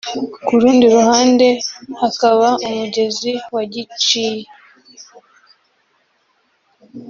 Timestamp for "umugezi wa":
2.67-3.63